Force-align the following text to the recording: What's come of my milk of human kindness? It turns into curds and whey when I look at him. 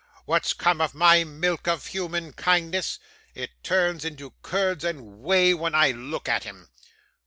What's 0.25 0.53
come 0.53 0.81
of 0.81 0.95
my 0.95 1.23
milk 1.23 1.67
of 1.67 1.85
human 1.85 2.33
kindness? 2.33 2.97
It 3.35 3.51
turns 3.63 4.03
into 4.03 4.33
curds 4.41 4.83
and 4.83 5.19
whey 5.19 5.53
when 5.53 5.75
I 5.75 5.91
look 5.91 6.27
at 6.27 6.43
him. 6.43 6.69